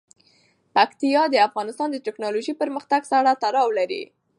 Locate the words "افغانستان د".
1.47-1.97